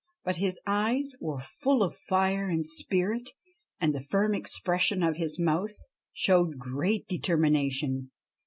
But 0.25 0.37
his 0.37 0.59
eyes 0.65 1.13
were 1.21 1.39
full 1.39 1.83
of 1.83 1.95
fire 1.95 2.47
and 2.47 2.65
spirit, 2.67 3.29
and 3.79 3.93
the 3.93 4.01
firm 4.01 4.33
expression 4.33 5.03
of 5.03 5.17
his 5.17 5.37
mouth 5.39 5.75
showed 6.11 6.57
great 6.57 7.07
determination. 7.07 8.09